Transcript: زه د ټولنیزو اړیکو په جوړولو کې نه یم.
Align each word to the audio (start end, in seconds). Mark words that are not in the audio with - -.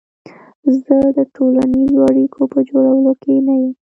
زه 0.83 0.97
د 1.17 1.19
ټولنیزو 1.35 1.99
اړیکو 2.09 2.41
په 2.53 2.59
جوړولو 2.69 3.11
کې 3.21 3.35
نه 3.47 3.53
یم. 3.61 3.73